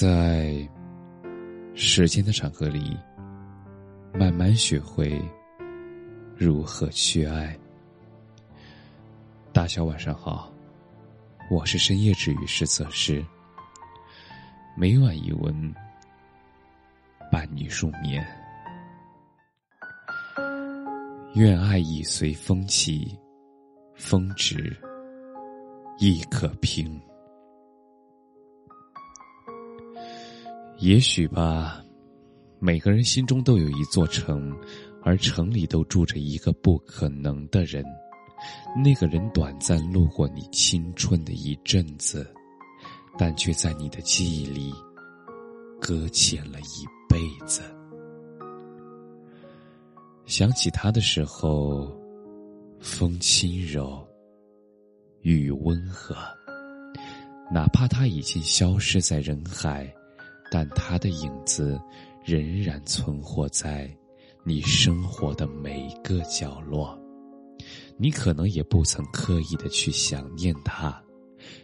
[0.00, 0.56] 在
[1.74, 2.96] 时间的长河里，
[4.14, 5.20] 慢慢学会
[6.36, 7.58] 如何去爱。
[9.52, 10.52] 大小晚上好，
[11.50, 13.26] 我是深夜治愈师泽师，
[14.76, 15.74] 每晚一文
[17.28, 18.24] 伴你入眠。
[21.34, 23.18] 愿爱已随风起，
[23.96, 24.76] 风止
[25.98, 27.00] 亦可平。
[30.80, 31.84] 也许吧，
[32.60, 34.56] 每个人心中都有一座城，
[35.02, 37.84] 而城里都住着一个不可能的人。
[38.76, 42.32] 那个人短暂路过你青春的一阵子，
[43.18, 44.72] 但却在你的记忆里
[45.80, 47.60] 搁浅了一辈子。
[50.26, 51.92] 想起他的时候，
[52.78, 54.06] 风轻柔，
[55.22, 56.14] 雨温和，
[57.52, 59.92] 哪怕他已经消失在人海。
[60.50, 61.80] 但他的影子
[62.24, 63.90] 仍然存活在
[64.44, 66.98] 你生活的每个角落，
[67.96, 71.02] 你可能也不曾刻意的去想念他，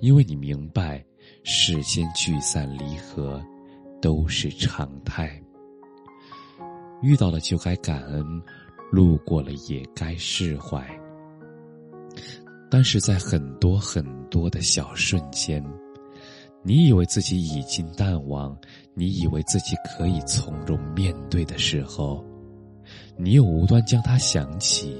[0.00, 1.04] 因为你明白，
[1.42, 3.44] 世间聚散离合
[4.00, 5.42] 都是常态。
[7.02, 8.24] 遇到了就该感恩，
[8.90, 10.86] 路过了也该释怀。
[12.70, 15.64] 但是在很多很多的小瞬间。
[16.62, 18.54] 你以为自己已经淡忘，
[18.92, 22.22] 你以为自己可以从容面对的时候，
[23.16, 24.98] 你又无端将它想起，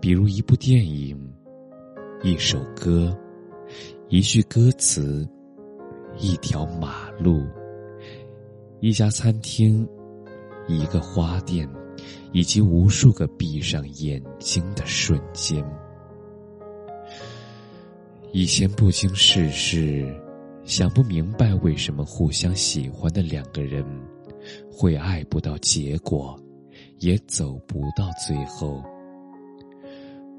[0.00, 1.18] 比如一部电影、
[2.22, 3.14] 一首歌、
[4.08, 5.28] 一句歌词、
[6.18, 7.44] 一条马路、
[8.80, 9.86] 一家餐厅、
[10.68, 11.68] 一个花店，
[12.32, 15.62] 以及无数个闭上眼睛的瞬间。
[18.32, 20.21] 以前不经世事。
[20.64, 23.84] 想不明白为什么互相喜欢的两个人，
[24.70, 26.38] 会爱不到结果，
[26.98, 28.82] 也走不到最后。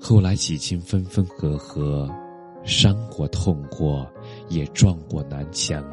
[0.00, 2.08] 后来几经分分合合，
[2.64, 4.08] 伤过痛过，
[4.48, 5.84] 也撞过南墙，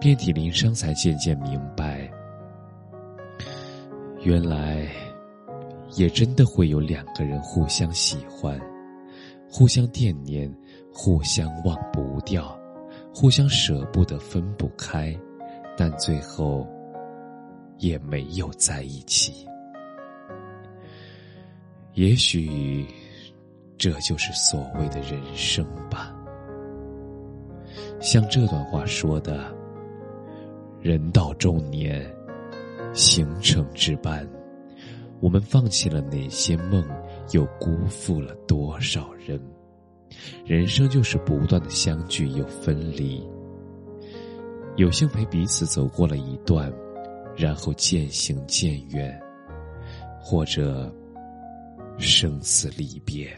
[0.00, 2.10] 遍体鳞伤，才渐渐明白，
[4.22, 4.88] 原来，
[5.96, 8.60] 也真的会有两个人互相喜欢，
[9.48, 10.52] 互相惦念，
[10.92, 12.57] 互相忘不掉。
[13.20, 15.12] 互相舍不得分不开，
[15.76, 16.64] 但最后
[17.78, 19.44] 也没有在一起。
[21.94, 22.86] 也许
[23.76, 26.14] 这就是所谓的人生吧。
[28.00, 29.52] 像这段话说的
[30.80, 32.08] ：“人到中年，
[32.94, 34.24] 行程之半，
[35.18, 36.84] 我们放弃了哪些梦，
[37.32, 39.42] 又辜负了多少人？”
[40.44, 43.22] 人生就是不断的相聚又分离，
[44.76, 46.72] 有幸陪彼此走过了一段，
[47.36, 49.20] 然后渐行渐远，
[50.20, 50.92] 或者
[51.98, 53.28] 生死离别。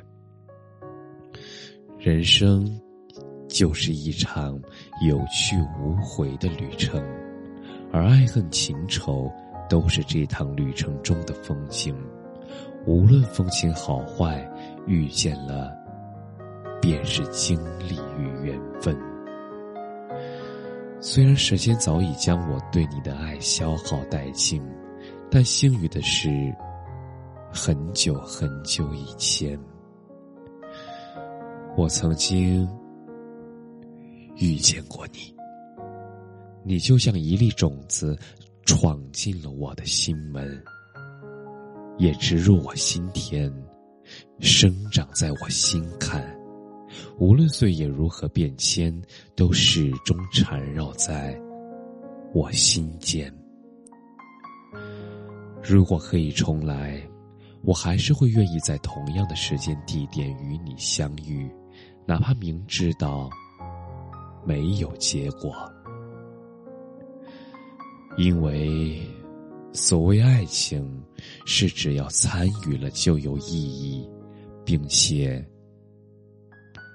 [1.99, 2.81] 人生
[3.49, 4.59] 就是一场
[5.07, 7.03] 有去无回的旅程，
[7.93, 9.31] 而爱恨情仇
[9.69, 11.95] 都是这趟旅程中的风景。
[12.87, 14.49] 无论风景好坏，
[14.87, 15.80] 遇见了。
[16.81, 18.97] 便是经历与缘分。
[21.01, 24.63] 虽然时间早已将我对你的爱消耗殆尽，
[25.31, 26.29] 但幸运的是，
[27.51, 29.59] 很久很久以前，
[31.77, 32.69] 我曾经
[34.37, 35.35] 遇见过你。
[36.63, 38.15] 你就像一粒种子，
[38.67, 40.63] 闯进了我的心门，
[41.97, 43.51] 也植入我心田，
[44.41, 46.40] 生长在我心坎。
[47.21, 48.91] 无论岁月如何变迁，
[49.37, 51.39] 都始终缠绕在
[52.33, 53.31] 我心间。
[55.63, 56.99] 如果可以重来，
[57.63, 61.47] 我还是会愿意在同样的时间地点与你相遇，
[62.07, 63.29] 哪怕明知道
[64.43, 65.55] 没有结果。
[68.17, 68.99] 因为
[69.75, 71.05] 所谓爱情，
[71.45, 74.09] 是只要参与了就有意义，
[74.65, 75.47] 并且。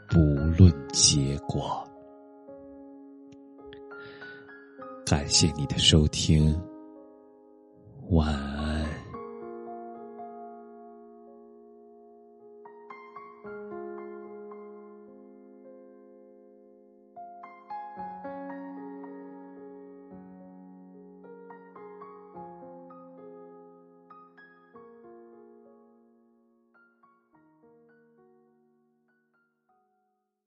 [0.09, 0.19] 不
[0.57, 1.83] 论结果，
[5.05, 6.59] 感谢你的收听，
[8.09, 8.54] 晚安。